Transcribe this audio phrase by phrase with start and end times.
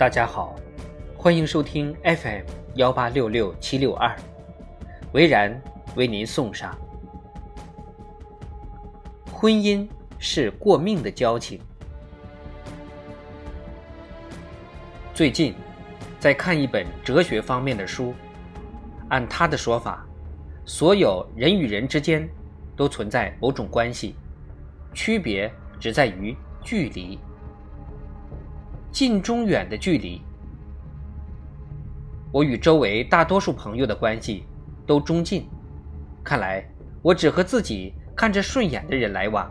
[0.00, 0.56] 大家好，
[1.14, 2.40] 欢迎收听 FM
[2.76, 4.16] 幺八六六七六二，
[5.12, 5.60] 维然
[5.94, 6.74] 为您送上：
[9.30, 9.86] 婚姻
[10.18, 11.60] 是过命的交情。
[15.12, 15.54] 最近
[16.18, 18.14] 在看一本哲学方面的书，
[19.10, 20.02] 按他的说法，
[20.64, 22.26] 所有人与人之间
[22.74, 24.14] 都存在某种关系，
[24.94, 27.18] 区别只在于距离。
[28.92, 30.20] 近中远的距离，
[32.32, 34.44] 我与周围大多数朋友的关系
[34.84, 35.48] 都中近。
[36.24, 36.64] 看来
[37.00, 39.48] 我只和自己看着顺眼的人来往，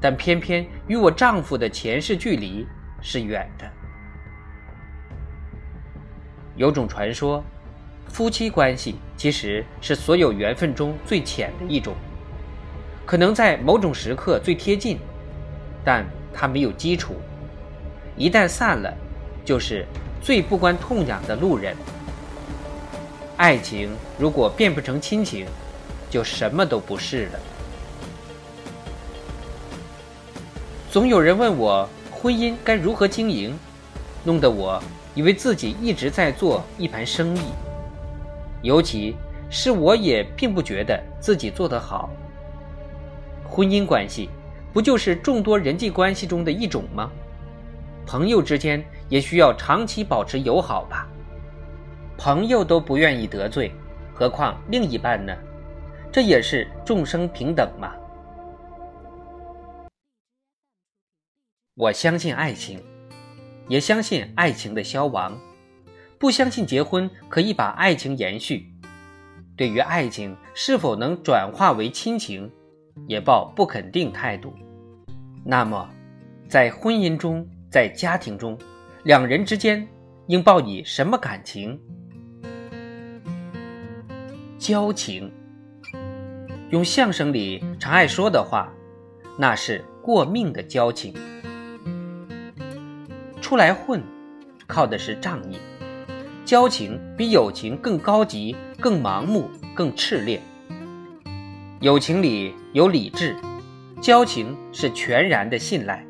[0.00, 2.66] 但偏偏与我丈夫的前世距离
[3.00, 3.68] 是远的。
[6.54, 7.44] 有种传说，
[8.06, 11.94] 夫妻关系其实是所有缘分中最浅的一种，
[13.04, 14.98] 可能在某种时刻最贴近，
[15.84, 17.16] 但它没有基础。
[18.20, 18.92] 一旦散了，
[19.46, 19.86] 就是
[20.20, 21.74] 最不关痛痒的路人。
[23.38, 25.46] 爱情如果变不成亲情，
[26.10, 27.40] 就什么都不是了。
[30.90, 33.58] 总有人问我婚姻该如何经营，
[34.22, 34.78] 弄得我
[35.14, 37.40] 以为自己一直在做一盘生意。
[38.60, 39.16] 尤其
[39.48, 42.10] 是我也并不觉得自己做得好。
[43.48, 44.28] 婚姻关系
[44.74, 47.10] 不就是众多人际关系中的一种吗？
[48.10, 51.08] 朋友之间也需要长期保持友好吧？
[52.18, 53.70] 朋友都不愿意得罪，
[54.12, 55.32] 何况另一半呢？
[56.10, 57.92] 这也是众生平等嘛。
[61.76, 62.82] 我相信爱情，
[63.68, 65.38] 也相信爱情的消亡，
[66.18, 68.66] 不相信结婚可以把爱情延续。
[69.56, 72.50] 对于爱情是否能转化为亲情，
[73.06, 74.52] 也抱不肯定态度。
[75.44, 75.88] 那么，
[76.48, 77.48] 在婚姻中。
[77.70, 78.58] 在家庭中，
[79.04, 79.86] 两人之间
[80.26, 81.80] 应抱以什么感情？
[84.58, 85.32] 交情。
[86.70, 88.72] 用相声里常爱说的话，
[89.38, 91.14] 那是过命的交情。
[93.40, 94.02] 出来混，
[94.66, 95.56] 靠的是仗义。
[96.44, 100.42] 交情比友情更高级、更盲目、更炽烈。
[101.80, 103.36] 友情里有理智，
[104.00, 106.04] 交情是全然的信赖。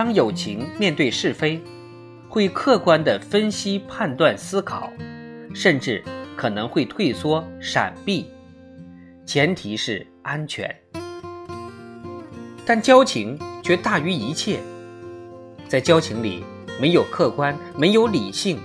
[0.00, 1.60] 当友情面对是非，
[2.26, 4.90] 会客观的分析、判断、思考，
[5.54, 6.02] 甚至
[6.34, 8.30] 可能会退缩、闪避，
[9.26, 10.74] 前提是安全。
[12.64, 14.58] 但交情却大于一切，
[15.68, 16.42] 在交情里
[16.80, 18.58] 没有客观，没有理性，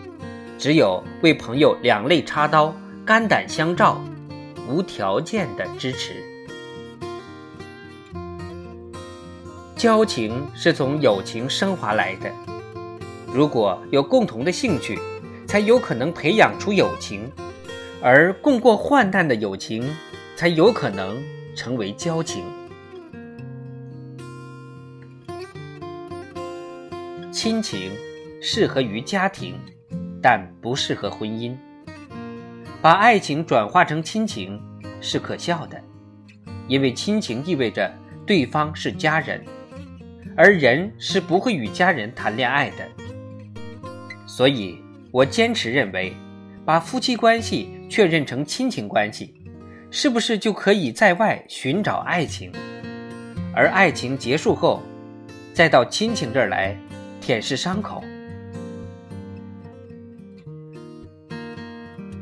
[0.58, 2.74] 只有为朋友两肋插刀、
[3.06, 4.02] 肝胆相照、
[4.70, 6.24] 无条件的支持。
[9.76, 12.32] 交情是从友情升华来的，
[13.34, 14.98] 如果有共同的兴趣，
[15.46, 17.30] 才有可能培养出友情，
[18.02, 19.86] 而共过患难的友情，
[20.38, 21.22] 才有可能
[21.56, 22.46] 成为交情。
[27.34, 27.92] 亲情
[28.42, 29.60] 适合于家庭，
[30.22, 31.54] 但不适合婚姻。
[32.82, 34.62] 把爱情转化成亲情
[35.02, 35.84] 是可笑的，
[36.70, 37.94] 因为亲情意味着
[38.26, 39.44] 对方是家人。
[40.38, 42.86] 而人是不会与家人谈恋爱的，
[44.28, 44.78] 所以
[45.12, 46.14] 我坚持认为，
[46.66, 49.34] 把夫妻关系确认成亲情关系，
[49.90, 52.52] 是不是就可以在外寻找爱情？
[53.54, 54.84] 而爱情结束后，
[55.54, 56.76] 再到亲情这儿来
[57.22, 58.04] 舔舐伤口？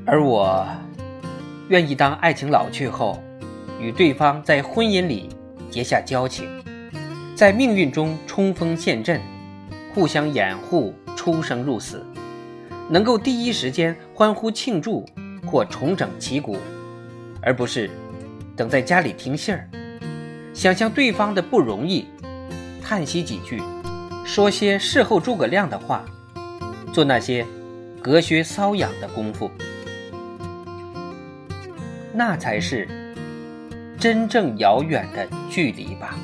[0.05, 0.67] 而我
[1.69, 3.23] 愿意当爱情老去后，
[3.79, 5.29] 与对方在婚姻里
[5.71, 6.47] 结下交情。
[7.35, 9.19] 在命运中冲锋陷阵，
[9.93, 12.05] 互相掩护，出生入死，
[12.87, 15.03] 能够第一时间欢呼庆祝
[15.43, 16.57] 或重整旗鼓，
[17.41, 17.89] 而不是
[18.55, 19.67] 等在家里听信儿，
[20.53, 22.07] 想象对方的不容易，
[22.83, 23.59] 叹息几句，
[24.23, 26.05] 说些事后诸葛亮的话，
[26.93, 27.43] 做那些
[27.99, 29.49] 隔靴搔痒的功夫，
[32.13, 32.87] 那才是
[33.97, 36.15] 真正遥远的距离吧。